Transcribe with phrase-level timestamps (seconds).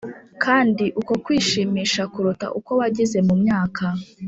[0.43, 3.85] kandi uku kwishimisha kuruta uko wagize mumyaka.